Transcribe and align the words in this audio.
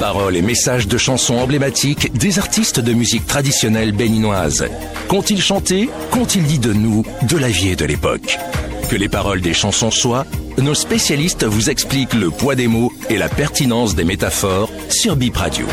Paroles 0.00 0.36
et 0.36 0.42
messages 0.42 0.86
de 0.86 0.96
chansons 0.96 1.34
emblématiques 1.34 2.12
des 2.12 2.38
artistes 2.38 2.78
de 2.78 2.92
musique 2.92 3.26
traditionnelle 3.26 3.90
béninoise. 3.90 4.68
Qu'ont-ils 5.08 5.42
chanté? 5.42 5.90
Qu'ont-ils 6.12 6.44
dit 6.44 6.60
de 6.60 6.72
nous, 6.72 7.04
de 7.28 7.36
la 7.36 7.48
vie 7.48 7.70
et 7.70 7.76
de 7.76 7.84
l'époque? 7.84 8.38
Que 8.88 8.94
les 8.94 9.08
paroles 9.08 9.40
des 9.40 9.54
chansons 9.54 9.90
soient, 9.90 10.24
nos 10.56 10.74
spécialistes 10.74 11.42
vous 11.42 11.68
expliquent 11.68 12.14
le 12.14 12.30
poids 12.30 12.54
des 12.54 12.68
mots 12.68 12.92
et 13.10 13.18
la 13.18 13.28
pertinence 13.28 13.96
des 13.96 14.04
métaphores 14.04 14.70
sur 14.88 15.16
Bip 15.16 15.36
Radio. 15.36 15.66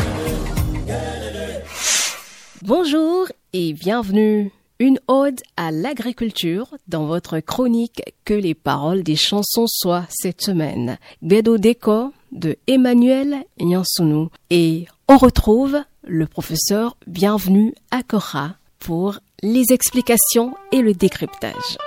Bonjour 2.62 3.28
et 3.52 3.74
bienvenue. 3.74 4.50
Une 4.80 4.98
ode 5.06 5.40
à 5.56 5.70
l'agriculture 5.70 6.76
dans 6.88 7.06
votre 7.06 7.38
chronique 7.38 8.02
Que 8.24 8.34
les 8.34 8.54
paroles 8.54 9.04
des 9.04 9.16
chansons 9.16 9.66
soient 9.68 10.04
cette 10.10 10.42
semaine. 10.42 10.98
Guedo 11.22 11.58
Deko 11.58 12.12
de 12.32 12.56
Emmanuel 12.66 13.44
Nyansounou. 13.60 14.30
Et 14.50 14.86
on 15.08 15.16
retrouve 15.16 15.78
le 16.04 16.26
professeur 16.26 16.96
Bienvenue 17.06 17.74
à 17.90 18.02
Cora 18.02 18.56
pour 18.78 19.18
les 19.42 19.64
explications 19.70 20.54
et 20.72 20.82
le 20.82 20.94
décryptage. 20.94 21.78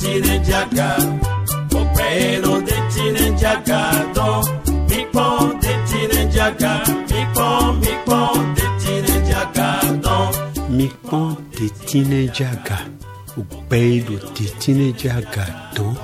Jaga 0.00 0.96
Opero 1.72 2.60
de 2.60 2.76
tine 2.92 3.38
jaga 3.38 4.14
don 4.14 4.42
Mikpon 4.88 5.60
de 5.60 5.72
tine 5.88 6.30
jaga 6.32 6.82
Mikpon, 7.10 7.80
mikpon 7.80 8.54
de 8.54 8.66
tine 8.80 9.26
jaga 9.28 9.80
don 10.02 10.30
Mikpon 10.70 11.36
de 11.58 11.68
tine 11.86 12.28
jaga 12.32 12.78
Opero 13.36 14.18
de 14.34 14.46
tine 14.58 14.92
jaga 14.92 15.46
don 15.74 15.94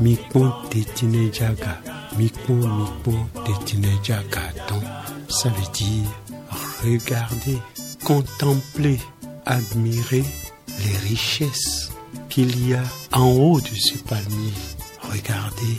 Mikpon 0.00 0.52
de 0.70 0.84
tine 0.94 1.30
jaga 1.32 1.78
Mikpon, 2.16 2.68
mikpon 2.78 3.26
de 3.44 3.64
tine 3.64 3.98
jaga 4.02 4.42
don 4.68 4.80
Ça 5.28 5.48
veut 5.48 5.72
dire 5.72 6.08
regarder, 6.82 7.58
contempler, 8.04 8.98
admirer 9.46 10.24
les 10.78 10.96
richesses 11.08 11.90
qu'il 12.30 12.68
y 12.68 12.74
a 12.74 12.82
en 13.12 13.28
haut 13.28 13.60
de 13.60 13.74
ce 13.74 13.98
palmier. 13.98 14.54
Regardez 15.02 15.76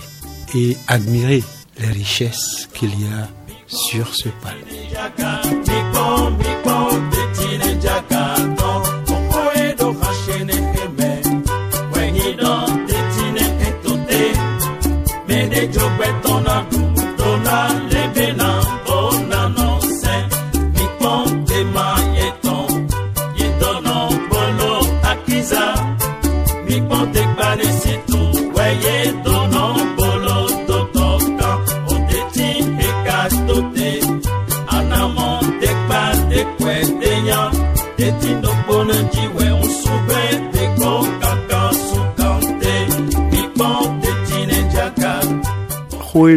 et 0.54 0.78
admirez 0.88 1.44
les 1.80 1.88
richesses 1.88 2.68
qu'il 2.74 2.90
y 3.00 3.08
a 3.08 3.28
sur 3.68 4.14
ce 4.14 4.30
palmier. 4.44 4.90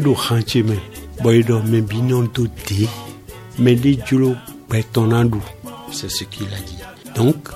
Hoeɗo 0.05 0.15
hanche 0.15 0.63
men 0.63 0.81
ɓoyɗo 1.23 1.63
men 1.71 1.83
binon 1.83 2.27
to 2.29 2.43
de 2.47 2.87
mais 3.59 3.75
les 3.75 3.99
julo 4.07 4.35
c'est 5.93 6.11
ce 6.11 6.25
qu'il 6.25 6.49
a 6.49 6.59
dit. 6.67 6.79
Donc 7.15 7.51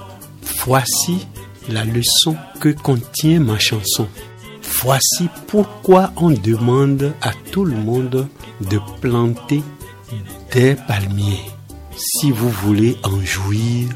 voici 0.64 1.26
la 1.68 1.84
leçon 1.84 2.36
que 2.60 2.68
contient 2.68 3.40
ma 3.40 3.58
chanson. 3.58 4.06
Voici 4.80 5.28
pourquoi 5.48 6.12
on 6.16 6.30
demande 6.30 7.12
à 7.20 7.32
tout 7.50 7.64
le 7.64 7.74
monde 7.74 8.28
de 8.60 8.78
planter 9.00 9.62
des 10.52 10.76
palmiers. 10.86 11.42
Si 11.96 12.30
vous 12.30 12.50
voulez 12.50 12.96
en 13.02 13.20
jouir 13.20 13.88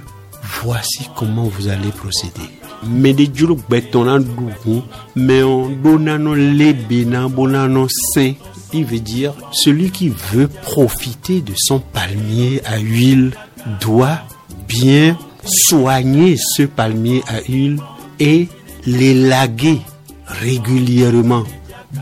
voici 0.64 1.08
comment 1.16 1.44
vous 1.44 1.68
allez 1.68 1.92
procéder 1.92 2.61
mais 2.88 3.12
de 3.12 3.26
julu 3.32 3.54
gbɛtɔna 3.54 4.18
dugu 4.18 4.82
mais 5.16 5.42
on 5.42 5.70
donano 5.82 6.34
lebena 6.34 7.28
bonano 7.28 7.86
sain 7.88 8.34
il 8.72 8.84
veut 8.84 9.00
dire 9.00 9.34
celui 9.52 9.90
qui 9.90 10.08
veut 10.08 10.48
profiter 10.48 11.40
de 11.40 11.52
son 11.56 11.78
palmier 11.78 12.60
à 12.64 12.78
huile 12.78 13.32
doit 13.80 14.20
bien 14.68 15.16
soigner 15.44 16.36
ce 16.36 16.62
palmier 16.62 17.22
à 17.28 17.40
huile 17.48 17.78
et 18.18 18.48
l'élaguer 18.86 19.80
régulièrement 20.26 21.44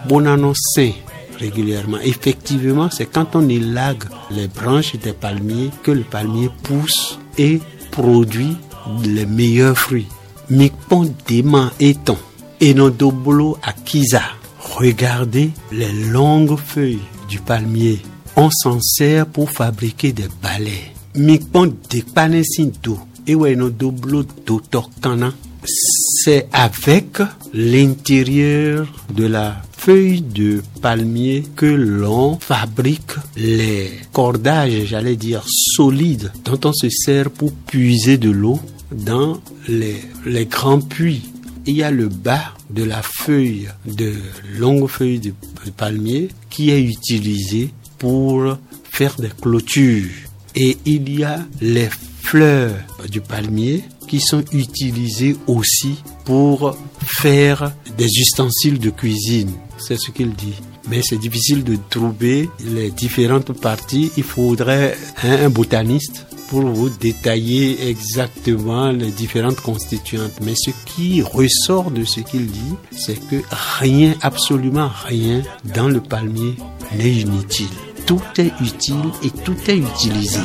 bonano 0.09 0.53
sain 0.55 0.93
régulièrement. 1.41 1.99
Effectivement, 2.05 2.91
c'est 2.91 3.07
quand 3.07 3.35
on 3.35 3.49
élague 3.49 4.05
les 4.31 4.47
branches 4.47 4.97
des 4.97 5.13
palmiers 5.13 5.71
que 5.83 5.91
le 5.91 6.03
palmier 6.03 6.51
pousse 6.63 7.19
et 7.39 7.61
produit 7.91 8.57
les 9.03 9.27
meilleurs 9.27 9.77
fruits. 9.77 10.07
Mikpon 10.51 11.15
Dema 11.29 11.73
étant 11.79 12.19
et 12.61 12.75
Dobolo 12.75 13.57
à 13.63 13.73
Kiza. 13.73 14.23
Regardez 14.59 15.51
les 15.71 15.93
longues 16.11 16.59
feuilles 16.59 16.99
du 17.29 17.39
palmier. 17.39 18.01
On 18.35 18.51
s'en 18.51 18.81
sert 18.81 19.27
pour 19.27 19.49
fabriquer 19.49 20.13
des 20.13 20.29
balais. 20.43 20.93
Mikpon 21.15 21.73
Depanesinto 21.89 22.99
et 23.29 23.37
Dobolo 23.37 24.25
Dotokana. 24.45 25.33
C'est 25.65 26.49
avec 26.53 27.19
l'intérieur 27.55 28.89
de 29.15 29.27
la 29.27 29.63
feuille 29.77 30.21
de 30.21 30.63
palmier 30.83 31.45
que 31.55 31.67
l'on 31.67 32.39
fabrique 32.41 33.13
les 33.37 33.93
cordages, 34.13 34.87
j'allais 34.87 35.17
dire 35.17 35.45
solides, 35.47 36.33
dont 36.45 36.59
on 36.65 36.73
se 36.73 36.89
sert 36.91 37.31
pour 37.31 37.53
puiser 37.53 38.19
de 38.19 38.31
l'eau 38.31 38.59
dans 38.93 39.41
les, 39.69 40.01
les 40.27 40.47
grands 40.47 40.81
puits. 40.81 41.23
Il 41.67 41.77
y 41.77 41.83
a 41.83 41.91
le 41.91 42.09
bas 42.09 42.55
de 42.71 42.85
la 42.85 43.03
feuille 43.03 43.69
de 43.87 44.15
longue 44.59 44.89
feuille 44.89 45.21
de 45.21 45.33
palmier 45.77 46.29
qui 46.49 46.71
est 46.71 46.83
utilisé 46.83 47.71
pour 47.99 48.57
faire 48.91 49.15
des 49.17 49.29
clôtures. 49.29 50.11
Et 50.57 50.79
il 50.85 51.19
y 51.19 51.25
a 51.25 51.45
les 51.61 51.89
fleurs 52.23 52.75
du 53.09 53.21
palmier 53.21 53.85
qui 54.09 54.21
sont 54.21 54.45
utilisées 54.53 55.37
aussi 55.47 56.03
pour 56.25 56.77
faire 57.05 57.73
des 57.97 58.07
ustensiles 58.07 58.79
de 58.79 58.91
cuisine. 58.91 59.53
C'est 59.79 59.99
ce 59.99 60.11
qu'il 60.11 60.33
dit. 60.35 60.55
Mais 60.89 61.03
c'est 61.03 61.19
difficile 61.19 61.63
de 61.63 61.77
trouver 61.89 62.49
les 62.65 62.91
différentes 62.91 63.53
parties. 63.53 64.11
Il 64.17 64.25
faudrait 64.25 64.97
un 65.23 65.49
botaniste 65.49 66.27
pour 66.51 66.63
vous 66.63 66.91
détailler 66.91 67.89
exactement 67.89 68.91
les 68.91 69.13
différentes 69.13 69.61
constituantes. 69.61 70.41
Mais 70.43 70.55
ce 70.57 70.71
qui 70.85 71.23
ressort 71.23 71.93
de 71.93 72.05
ce 72.05 72.21
qu'il 72.21 72.47
dit, 72.49 72.75
c'est 72.91 73.19
que 73.29 73.37
rien, 73.79 74.15
absolument 74.21 74.91
rien 75.07 75.43
dans 75.65 75.89
le 75.89 76.01
palmier 76.01 76.57
n'est 76.99 77.13
inutile. 77.13 77.71
Tout 78.05 78.21
est 78.39 78.53
utile 78.61 79.11
et 79.23 79.31
tout 79.31 79.57
est 79.69 79.79
utilisé. 79.79 80.41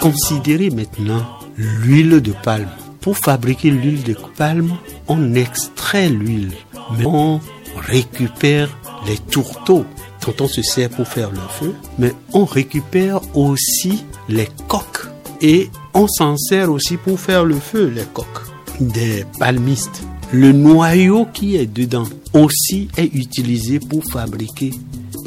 Considérez 0.00 0.70
maintenant 0.70 1.24
l'huile 1.56 2.20
de 2.20 2.32
palme. 2.32 2.68
Pour 3.00 3.16
fabriquer 3.16 3.70
l'huile 3.70 4.02
de 4.02 4.16
palme, 4.36 4.76
on 5.06 5.34
extrait 5.34 6.08
l'huile, 6.08 6.52
mais 6.96 7.06
on 7.06 7.40
récupère 7.76 8.68
les 9.06 9.18
tourteaux 9.18 9.84
dont 10.26 10.44
on 10.44 10.48
se 10.48 10.62
sert 10.62 10.90
pour 10.90 11.06
faire 11.06 11.30
le 11.30 11.40
feu, 11.50 11.74
mais 11.98 12.12
on 12.32 12.44
récupère 12.44 13.20
aussi 13.36 14.04
les 14.28 14.48
coques 14.66 15.08
et 15.40 15.70
on 15.94 16.06
s'en 16.06 16.36
sert 16.36 16.70
aussi 16.70 16.96
pour 16.96 17.18
faire 17.18 17.44
le 17.44 17.58
feu, 17.58 17.88
les 17.94 18.04
coques 18.04 18.46
des 18.80 19.24
palmistes. 19.38 20.02
Le 20.32 20.52
noyau 20.52 21.26
qui 21.32 21.56
est 21.56 21.66
dedans 21.66 22.06
aussi 22.34 22.88
est 22.98 23.14
utilisé 23.14 23.80
pour 23.80 24.04
fabriquer 24.12 24.72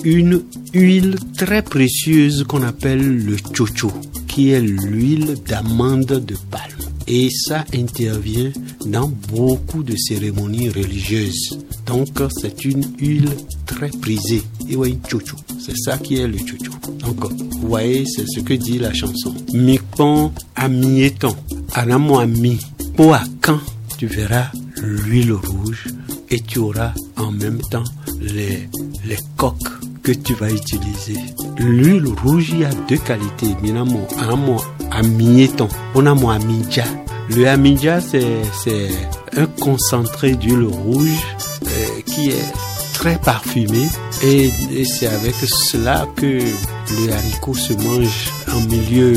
une 0.03 0.44
huile 0.74 1.15
très 1.36 1.63
précieuse 1.63 2.44
qu'on 2.48 2.62
appelle 2.62 3.25
le 3.25 3.36
chocho, 3.53 3.92
qui 4.27 4.50
est 4.51 4.62
l'huile 4.62 5.38
d'amande 5.48 6.06
de 6.25 6.36
palme. 6.51 6.92
Et 7.07 7.30
ça 7.31 7.65
intervient 7.74 8.51
dans 8.86 9.12
beaucoup 9.33 9.81
de 9.81 9.95
cérémonies 9.98 10.69
religieuses. 10.69 11.57
Donc 11.88 12.21
c'est 12.39 12.63
une 12.63 12.86
huile 13.00 13.30
très 13.65 13.89
prisée. 13.89 14.44
Et 14.69 14.75
ouais, 14.75 14.95
chocho. 15.09 15.36
C'est 15.59 15.77
ça 15.77 15.97
qui 15.97 16.18
est 16.18 16.27
le 16.27 16.38
chocho. 16.38 16.74
Donc 17.00 17.31
vous 17.31 17.68
voyez, 17.68 18.06
c'est 18.06 18.27
ce 18.27 18.39
que 18.42 18.54
dit 18.54 18.77
la 18.77 18.94
chanson. 18.94 19.33
Mikon 19.54 20.31
amieton, 20.56 21.36
anamo 21.74 22.19
ami, 22.19 22.59
po 22.95 23.13
à 23.13 23.24
quand 23.42 23.59
tu 23.97 24.06
verras 24.06 24.51
l'huile 24.81 25.33
rouge 25.33 25.88
et 26.30 26.39
tu 26.39 26.60
auras 26.60 26.94
en 27.18 27.31
même 27.31 27.62
temps 27.69 27.83
les, 28.19 28.69
les 29.06 29.18
coques 29.38 29.57
que 30.04 30.12
tu 30.12 30.33
vas 30.33 30.50
utiliser. 30.50 31.18
L'huile 31.57 32.07
rouge, 32.24 32.50
il 32.50 32.60
y 32.60 32.66
a 32.66 32.72
deux 32.89 32.98
qualités. 32.98 33.56
Minamo, 33.62 34.07
amo, 34.18 34.62
amieton. 34.89 35.68
On 35.95 36.06
a 36.06 36.16
mon 36.16 36.30
amidja. 36.30 36.86
Le 37.30 37.48
amidja, 37.48 38.01
c'est, 38.01 38.42
c'est 38.63 38.89
un 39.38 39.45
concentré 39.45 40.36
d'huile 40.36 40.63
rouge 40.63 41.25
euh, 41.66 42.01
qui 42.06 42.31
est 42.31 42.54
très 42.94 43.18
parfumé 43.18 43.88
et, 44.24 44.51
et 44.72 44.86
c'est 44.86 45.07
avec 45.07 45.33
cela 45.33 46.07
que 46.16 46.25
le 46.25 47.12
haricot 47.12 47.54
se 47.54 47.74
mange 47.74 48.30
en 48.54 48.60
milieu 48.62 49.13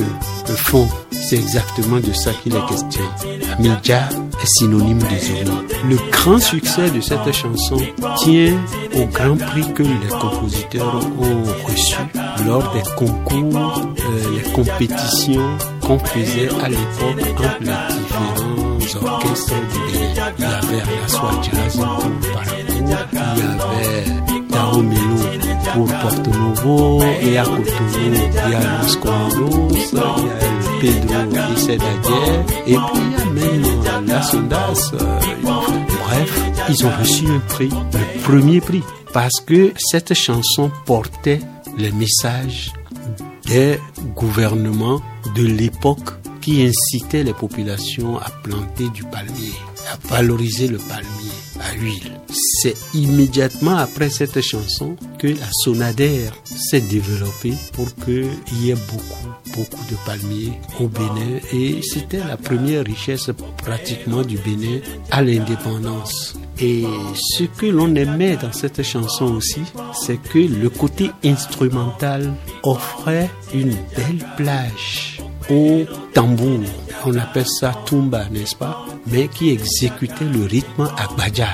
fond. 0.57 0.89
C'est 1.27 1.37
exactement 1.37 2.01
de 2.01 2.13
ça 2.13 2.33
qu'il 2.43 2.55
est 2.55 2.67
question. 2.67 3.05
Amidja 3.59 4.09
est 4.43 4.59
synonyme 4.59 4.99
des 4.99 5.31
oignons. 5.33 5.65
Le 5.89 5.97
grand 6.11 6.39
succès 6.39 6.91
de 6.91 7.01
cette 7.01 7.33
chanson 7.33 7.79
tient 8.19 8.55
au 8.95 9.07
grand 9.07 9.37
prix 9.37 9.73
que 9.73 9.83
les 9.85 10.09
compositeurs 10.21 11.01
ont 11.19 11.43
reçu 11.67 11.97
lors 12.47 12.71
des 12.75 12.83
concours, 12.97 13.81
euh, 14.01 14.37
les 14.37 14.53
compétitions 14.53 15.49
qu'on 15.81 15.99
faisait 15.99 16.51
à 16.63 16.69
l'époque 16.69 17.27
entre 17.39 17.59
les 17.61 17.95
différents 17.97 19.13
orchestres. 19.15 19.55
Il 20.39 20.45
y 20.45 20.45
avait 20.45 20.83
Alaswa 20.83 21.31
Jazz 21.43 21.77
pour 21.77 22.33
Paracourt, 22.35 22.75
il 22.81 22.89
y 22.89 22.93
avait 22.93 24.49
Tao 24.51 24.83
Melo 24.83 25.25
pour 25.73 25.87
Porto 25.87 26.31
Novo, 26.31 27.03
et 27.23 27.39
à 27.39 27.45
Cotonou, 27.45 27.65
il 28.47 28.53
y 28.53 28.55
a 28.55 28.61
Los 28.83 28.99
il 29.73 29.99
y 29.99 30.01
a 30.01 30.64
Et 32.67 32.77
puis 32.77 32.77
même 33.35 34.07
la 34.07 34.23
Sondas. 34.23 34.93
bref, 35.43 36.41
ils 36.69 36.87
ont 36.87 36.91
reçu 36.99 37.27
un 37.27 37.41
prix, 37.41 37.69
le 37.69 38.23
premier 38.23 38.61
prix, 38.61 38.83
parce 39.13 39.41
que 39.45 39.73
cette 39.77 40.15
chanson 40.15 40.71
portait 40.87 41.41
les 41.77 41.93
messages 41.93 42.73
des 43.47 43.79
gouvernements 44.15 45.01
de 45.37 45.45
l'époque 45.45 46.11
qui 46.41 46.63
incitaient 46.67 47.25
les 47.25 47.33
populations 47.33 48.19
à 48.19 48.31
planter 48.43 48.89
du 48.91 49.05
palmier, 49.05 49.53
à 49.91 49.97
valoriser 50.09 50.69
le 50.69 50.79
palmier 50.79 51.44
à 51.61 51.75
huile. 51.75 52.21
C'est 52.31 52.77
immédiatement 52.95 53.77
après 53.77 54.11
cette 54.11 54.41
chanson 54.41 54.97
que 55.19 55.29
la 55.29 55.49
sonadère 55.53 56.33
s'est 56.45 56.81
développée 56.81 57.55
pour 57.73 57.95
qu'il 57.97 58.29
y 58.63 58.71
ait 58.71 58.87
beaucoup, 58.91 59.29
beaucoup 59.55 59.85
de 59.91 59.97
palmiers 60.07 60.53
au 60.81 60.89
Bénin 60.89 61.41
et 61.53 61.81
c'était 61.83 62.25
la 62.25 62.37
première 62.37 62.85
richesse 62.85 63.31
pratiquement 63.59 64.23
du 64.23 64.39
Bénin 64.39 64.81
à 65.11 65.23
l'indépendance. 65.23 66.37
Et 66.61 66.85
ce 67.15 67.45
que 67.45 67.67
l'on 67.67 67.95
aimait 67.97 68.37
dans 68.37 68.53
cette 68.53 68.83
chanson 68.83 69.35
aussi, 69.35 69.63
c'est 69.93 70.23
que 70.23 70.39
le 70.39 70.71
côté 70.71 71.11
instrumental 71.25 72.33
offrait 72.63 73.29
une 73.53 73.75
belle 73.97 74.25
plage 74.37 75.14
au 75.51 75.85
tambour. 76.13 76.61
On 77.07 77.15
appelle 77.17 77.47
ça 77.47 77.73
tumba, 77.85 78.27
n'est-ce 78.31 78.57
pas? 78.57 78.85
Mais 79.07 79.29
qui 79.29 79.51
exécutait 79.51 80.25
le 80.25 80.45
rythme 80.45 80.91
à 80.97 81.13
Baja. 81.17 81.49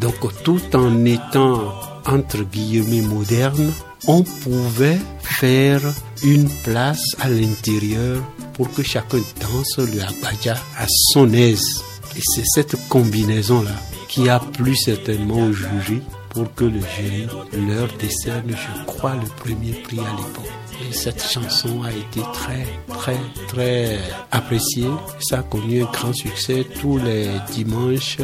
Donc 0.00 0.42
tout 0.42 0.60
en 0.74 1.04
étant 1.04 1.72
entre 2.06 2.42
guillemets 2.42 3.02
moderne, 3.02 3.72
on 4.06 4.22
pouvait 4.22 4.98
faire 5.20 5.80
une 6.22 6.48
place 6.64 7.16
à 7.20 7.28
l'intérieur 7.28 8.22
pour 8.54 8.72
que 8.72 8.82
chacun 8.82 9.18
danse 9.40 9.78
le 9.78 10.00
Agbaja 10.02 10.54
à 10.78 10.86
son 10.88 11.32
aise. 11.32 11.82
Et 12.16 12.22
c'est 12.22 12.44
cette 12.46 12.88
combinaison-là 12.88 13.74
qui 14.08 14.28
a 14.28 14.38
plu 14.38 14.74
certainement 14.76 15.38
au 15.38 15.52
jury 15.52 16.02
pour 16.36 16.54
que 16.54 16.64
le 16.64 16.80
jury 16.80 17.26
leur 17.66 17.88
décerne, 17.98 18.50
je 18.50 18.84
crois, 18.84 19.14
le 19.14 19.26
premier 19.42 19.72
prix 19.72 20.00
à 20.00 20.16
l'époque. 20.18 20.52
Et 20.86 20.92
cette 20.92 21.22
chanson 21.22 21.82
a 21.82 21.90
été 21.90 22.20
très, 22.34 22.66
très, 22.88 23.16
très 23.48 23.98
appréciée. 24.30 24.90
Ça 25.18 25.38
a 25.38 25.42
connu 25.42 25.82
un 25.82 25.86
grand 25.86 26.12
succès 26.12 26.66
tous 26.78 26.98
les 26.98 27.28
dimanches. 27.52 28.18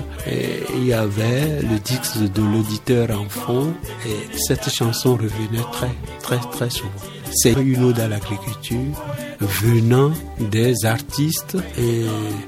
Il 0.77 0.87
y 0.87 0.93
avait 0.93 1.63
le 1.63 1.79
disque 1.79 2.19
de 2.19 2.43
l'auditeur 2.43 3.19
en 3.19 3.27
fond. 3.31 3.73
Et 4.07 4.37
cette 4.37 4.69
chanson 4.69 5.13
revenait 5.13 5.65
très, 5.73 5.95
très, 6.23 6.41
très 6.51 6.69
souvent. 6.69 6.91
C'est 7.35 7.55
une 7.55 7.83
ode 7.83 7.99
à 7.99 8.09
l'agriculture 8.09 8.93
venant 9.41 10.13
des 10.39 10.85
artistes 10.85 11.57
et 11.79 12.05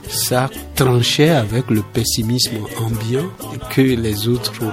ça 0.08 0.50
tranchait 0.74 1.30
avec 1.30 1.70
le 1.70 1.80
pessimisme 1.80 2.58
ambiant 2.78 3.30
que 3.70 3.80
les 3.80 4.28
autres 4.28 4.52
ont 4.62 4.72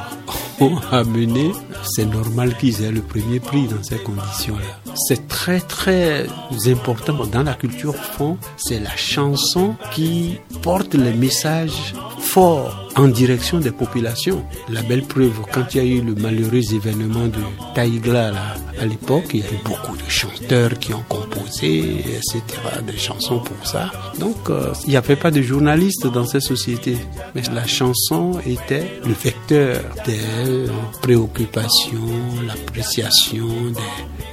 amené. 0.92 1.52
C'est 1.84 2.06
normal 2.06 2.56
qu'ils 2.58 2.84
aient 2.84 2.92
le 2.92 3.02
premier 3.02 3.40
prix 3.40 3.68
dans 3.68 3.82
ces 3.82 3.98
conditions-là. 3.98 4.94
C'est 5.08 5.28
très 5.28 5.60
très 5.60 6.28
important 6.68 7.26
dans 7.26 7.44
la 7.44 7.54
culture 7.54 7.96
fond, 7.96 8.38
c'est 8.58 8.80
la 8.80 8.96
chanson 8.96 9.76
qui 9.94 10.38
porte 10.62 10.94
les 10.94 11.14
messages 11.14 11.94
forts 12.20 12.91
en 12.96 13.08
direction 13.08 13.60
des 13.60 13.72
populations. 13.72 14.44
La 14.70 14.82
belle 14.82 15.04
preuve, 15.04 15.42
quand 15.52 15.74
il 15.74 15.78
y 15.78 15.80
a 15.80 15.84
eu 15.84 16.02
le 16.02 16.16
malheureux 16.16 16.74
événement 16.74 17.28
de 17.28 17.40
Taïgla 17.76 18.32
là, 18.32 18.56
à 18.80 18.86
l'époque, 18.86 19.26
il 19.34 19.42
y 19.42 19.44
a 19.44 19.48
eu 19.48 19.60
beaucoup 19.64 19.96
de 19.96 20.10
chanteurs 20.10 20.78
qui 20.80 20.94
ont 20.94 21.04
composé, 21.08 21.80
etc., 21.80 22.42
des 22.86 22.98
chansons 22.98 23.40
pour 23.40 23.68
ça. 23.68 23.92
Donc, 24.20 24.50
euh, 24.50 24.74
il 24.86 24.92
n'y 24.92 24.98
avait 24.98 25.16
pas 25.16 25.32
de 25.32 25.42
journalistes 25.42 26.08
dans 26.08 26.26
ces 26.26 26.40
sociétés. 26.40 26.98
Mais 27.36 27.42
la 27.54 27.68
chanson 27.68 28.40
était 28.46 29.00
le 29.06 29.14
vecteur 29.14 29.82
des 30.06 30.66
préoccupations, 31.02 32.00
l'appréciation 32.48 33.48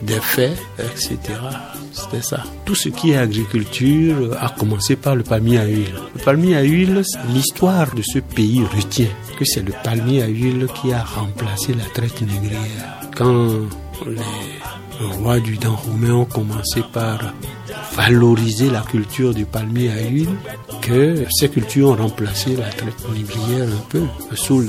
des 0.02 0.21
faits, 0.21 0.59
etc. 0.78 1.18
C'était 1.99 2.23
ça. 2.23 2.45
Tout 2.64 2.75
ce 2.76 2.88
qui 2.90 3.11
est 3.11 3.17
agriculture 3.17 4.37
a 4.40 4.50
commencé 4.50 4.95
par 4.95 5.17
le 5.17 5.25
palmier 5.25 5.59
à 5.59 5.64
huile. 5.67 5.95
Le 6.14 6.23
palmier 6.23 6.57
à 6.57 6.62
huile, 6.62 7.02
l'histoire 7.33 7.93
de 7.95 8.02
ce 8.02 8.21
pays 8.21 8.62
retient 8.64 9.09
que 9.37 9.45
c'est 9.45 9.62
le 9.62 9.73
palmier 9.83 10.23
à 10.23 10.28
huile 10.28 10.69
qui 10.81 10.93
a 10.93 11.02
remplacé 11.02 11.75
la 11.75 11.85
traite 11.85 12.21
négrière. 12.23 13.00
Quand 13.17 13.49
les 14.07 15.07
rois 15.19 15.40
du 15.40 15.57
Dahomey 15.57 16.11
ont 16.11 16.25
commencé 16.25 16.83
par 16.93 17.19
valoriser 17.99 18.71
la 18.71 18.83
culture 18.83 19.35
du 19.35 19.45
palmier 19.45 19.90
à 19.90 20.09
huile, 20.09 20.28
que 20.81 21.25
ces 21.31 21.49
cultures 21.49 21.88
ont 21.88 21.97
remplacé 21.97 22.55
la 22.55 22.69
traite 22.69 23.05
négrière 23.12 23.69
un 23.69 23.85
peu 23.88 24.02
sous 24.35 24.64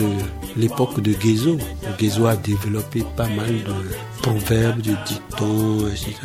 l'époque 0.57 0.99
de 0.99 1.13
Guézo. 1.13 1.57
Guézo 1.99 2.25
a 2.25 2.35
développé 2.35 3.03
pas 3.15 3.27
mal 3.27 3.53
de 3.53 4.23
proverbes, 4.23 4.81
de 4.81 4.95
dictons, 5.05 5.87
etc. 5.87 6.15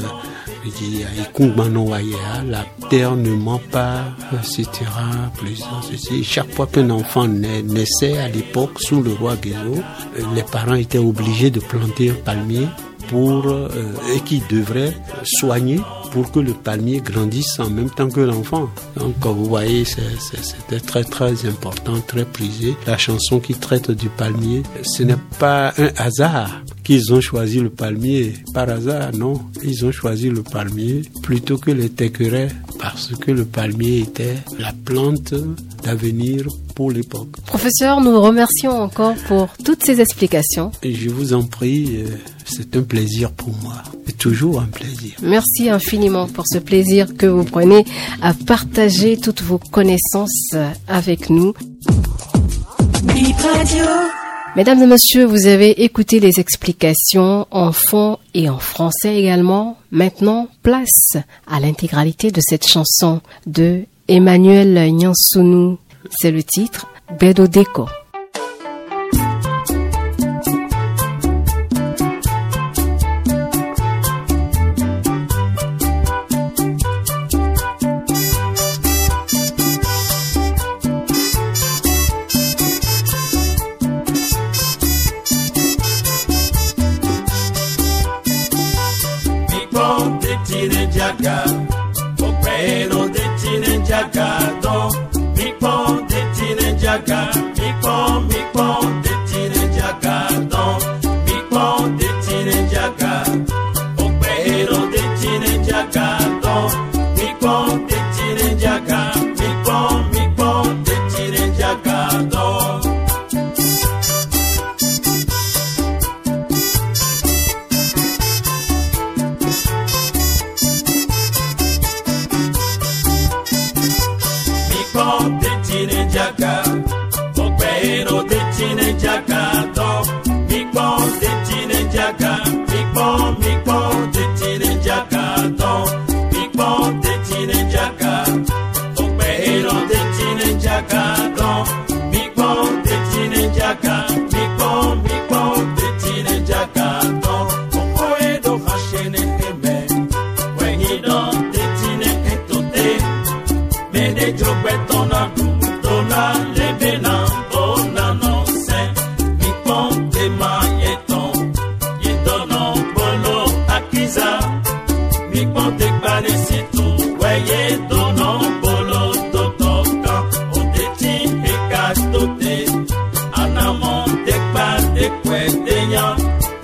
Il 0.65 0.73
dit, 0.73 1.05
la 2.49 2.65
terre 2.89 3.17
ne 3.17 3.31
ment 3.31 3.61
pas, 3.71 4.05
etc. 4.33 4.67
Chaque 6.23 6.51
fois 6.53 6.67
qu'un 6.67 6.89
enfant 6.89 7.29
naissait 7.29 8.17
à 8.17 8.29
l'époque 8.29 8.81
sous 8.81 9.03
le 9.03 9.13
roi 9.13 9.37
Guézo, 9.37 9.83
les 10.35 10.43
parents 10.43 10.75
étaient 10.75 10.97
obligés 10.97 11.51
de 11.51 11.61
planter 11.61 12.11
un 12.11 12.15
palmier 12.15 12.67
pour, 13.09 13.47
euh, 13.47 13.69
et 14.15 14.21
qui 14.21 14.43
devrait 14.51 14.95
soigner 15.25 15.81
pour 16.13 16.31
que 16.31 16.39
le 16.39 16.53
palmier 16.53 17.01
grandisse 17.01 17.59
en 17.59 17.71
même 17.71 17.91
temps 17.91 18.09
que 18.09 18.21
l'enfant. 18.21 18.69
Donc, 18.97 19.15
vous 19.21 19.47
voyez, 19.47 19.85
c'était 19.85 20.81
très 20.81 21.03
très 21.03 21.45
important, 21.47 21.95
très 22.07 22.25
prisé. 22.25 22.77
La 22.87 22.97
chanson 22.97 23.41
qui 23.41 23.55
traite 23.55 23.91
du 23.91 24.09
palmier, 24.09 24.63
ce 24.83 25.03
n'est 25.03 25.19
pas 25.39 25.73
un 25.77 25.91
hasard 25.97 26.63
qu'ils 26.85 27.13
ont 27.13 27.21
choisi 27.21 27.61
le 27.61 27.71
palmier 27.71 28.35
par 28.53 28.69
hasard, 28.69 29.13
non. 29.15 29.41
Ils 29.65 29.85
ont 29.85 29.91
choisi 29.91 30.29
le 30.29 30.43
palmier 30.43 31.03
plutôt 31.23 31.59
que 31.59 31.71
les 31.71 31.89
tequerets 31.89 32.51
parce 32.79 33.13
que 33.17 33.31
le 33.31 33.45
palmier 33.45 34.01
était 34.01 34.37
la 34.59 34.73
plante 34.85 35.35
d'avenir 35.83 36.47
pour 36.75 36.91
l'époque. 36.91 37.41
Professeur, 37.47 38.01
nous 38.01 38.13
vous 38.13 38.21
remercions 38.21 38.83
encore 38.83 39.15
pour 39.27 39.49
toutes 39.65 39.85
ces 39.85 40.01
explications. 40.01 40.71
Et 40.83 40.95
je 40.95 41.09
vous 41.09 41.33
en 41.33 41.45
prie, 41.45 42.05
c'est 42.45 42.77
un 42.77 42.83
plaisir 42.83 43.33
pour 43.33 43.53
moi. 43.63 43.83
C'est 44.07 44.19
toujours 44.19 44.61
un 44.61 44.67
plaisir. 44.67 45.15
Merci 45.23 45.71
infiniment 45.71 46.27
pour 46.27 46.45
ce 46.47 46.59
plaisir 46.59 47.17
que 47.17 47.27
vous 47.27 47.45
prenez 47.45 47.85
à 48.23 48.35
partager 48.35 49.17
toutes 49.17 49.43
vos 49.43 49.59
connaissances 49.59 50.55
avec 50.87 51.31
nous. 51.31 51.55
Mesdames 54.57 54.83
et 54.83 54.87
messieurs, 54.87 55.25
vous 55.25 55.47
avez 55.47 55.83
écouté 55.83 56.21
les 56.21 56.39
explications 56.39 57.49
en 57.51 57.73
fond 57.73 58.19
et 58.35 58.49
en 58.49 58.59
français 58.61 59.17
également. 59.17 59.79
Maintenant, 59.91 60.47
place 60.63 61.17
à 61.49 61.59
l'intégralité 61.59 62.31
de 62.31 62.41
cette 62.41 62.67
chanson 62.67 63.21
de 63.47 63.83
Emmanuel 64.07 64.93
Nyansounou. 64.93 65.79
C'est 66.11 66.31
le 66.31 66.45
titre 66.45 66.87
Bedo 67.19 67.49
Deko. 67.49 67.89
jaja. 93.95 94.64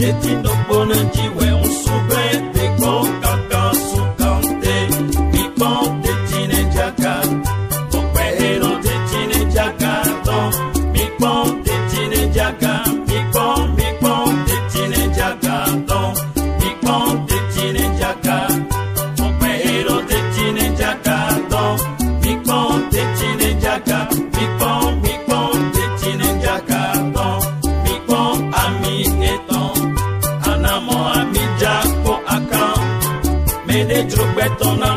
Don't, 0.01 0.23
keep 0.23 0.71
on, 0.71 0.89
the 0.89 1.11
teenage 1.13 1.40
de 34.03 34.07
trompetona 34.09 34.90